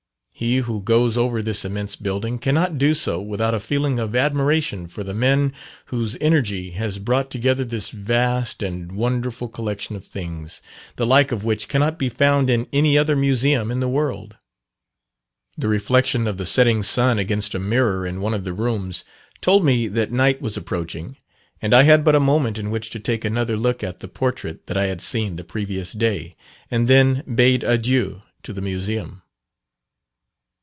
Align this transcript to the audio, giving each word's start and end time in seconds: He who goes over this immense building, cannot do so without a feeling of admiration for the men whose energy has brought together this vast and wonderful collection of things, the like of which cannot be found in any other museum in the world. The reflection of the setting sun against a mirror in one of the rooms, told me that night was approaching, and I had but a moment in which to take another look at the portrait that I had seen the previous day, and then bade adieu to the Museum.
He 0.33 0.57
who 0.57 0.81
goes 0.81 1.19
over 1.19 1.43
this 1.43 1.63
immense 1.63 1.95
building, 1.95 2.39
cannot 2.39 2.79
do 2.79 2.95
so 2.95 3.21
without 3.21 3.53
a 3.53 3.59
feeling 3.59 3.99
of 3.99 4.15
admiration 4.15 4.87
for 4.87 5.03
the 5.03 5.13
men 5.13 5.53
whose 5.93 6.17
energy 6.19 6.71
has 6.71 6.97
brought 6.97 7.29
together 7.29 7.63
this 7.63 7.89
vast 7.91 8.63
and 8.63 8.91
wonderful 8.91 9.47
collection 9.47 9.95
of 9.95 10.03
things, 10.03 10.63
the 10.95 11.05
like 11.05 11.31
of 11.31 11.43
which 11.43 11.67
cannot 11.67 11.99
be 11.99 12.09
found 12.09 12.49
in 12.49 12.65
any 12.73 12.97
other 12.97 13.15
museum 13.15 13.69
in 13.69 13.81
the 13.81 13.87
world. 13.87 14.35
The 15.59 15.67
reflection 15.67 16.25
of 16.25 16.37
the 16.37 16.47
setting 16.47 16.81
sun 16.81 17.19
against 17.19 17.53
a 17.53 17.59
mirror 17.59 18.03
in 18.03 18.19
one 18.19 18.33
of 18.33 18.43
the 18.43 18.53
rooms, 18.53 19.03
told 19.41 19.63
me 19.63 19.87
that 19.89 20.11
night 20.11 20.41
was 20.41 20.57
approaching, 20.57 21.17
and 21.61 21.71
I 21.71 21.83
had 21.83 22.03
but 22.03 22.15
a 22.15 22.19
moment 22.19 22.57
in 22.57 22.71
which 22.71 22.89
to 22.91 22.99
take 22.99 23.23
another 23.23 23.57
look 23.57 23.83
at 23.83 23.99
the 23.99 24.07
portrait 24.07 24.65
that 24.65 24.77
I 24.77 24.85
had 24.87 25.01
seen 25.01 25.35
the 25.35 25.43
previous 25.43 25.93
day, 25.93 26.33
and 26.71 26.87
then 26.87 27.21
bade 27.35 27.63
adieu 27.63 28.21
to 28.41 28.53
the 28.53 28.61
Museum. 28.61 29.21